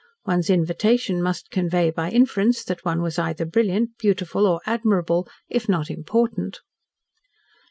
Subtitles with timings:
[0.25, 5.69] One's invitation must convey by inference that one was either brilliant, beautiful, or admirable, if
[5.69, 6.57] not important.